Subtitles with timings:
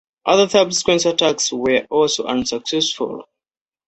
[0.25, 3.25] Other subsequent attacks were also unsuccessful.